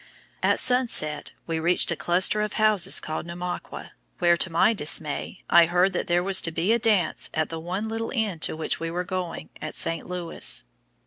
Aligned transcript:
At 0.41 0.57
sunset 0.59 1.31
we 1.45 1.59
reached 1.59 1.91
a 1.91 1.95
cluster 1.95 2.41
of 2.41 2.53
houses 2.53 2.99
called 2.99 3.27
Namaqua, 3.27 3.91
where, 4.17 4.35
to 4.35 4.49
my 4.49 4.73
dismay, 4.73 5.43
I 5.47 5.67
heard 5.67 5.93
that 5.93 6.07
there 6.07 6.23
was 6.23 6.41
to 6.41 6.51
be 6.51 6.73
a 6.73 6.79
dance 6.79 7.29
at 7.35 7.49
the 7.49 7.59
one 7.59 7.87
little 7.87 8.09
inn 8.09 8.39
to 8.39 8.57
which 8.57 8.79
we 8.79 8.89
were 8.89 9.03
going 9.03 9.51
at 9.61 9.75
St. 9.75 10.07
Louis. 10.07 10.63